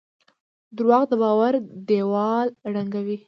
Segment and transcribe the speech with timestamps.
[0.77, 1.53] دروغ د باور
[1.89, 3.17] دیوال ړنګوي.